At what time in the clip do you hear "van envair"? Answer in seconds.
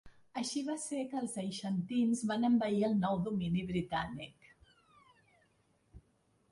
2.31-2.81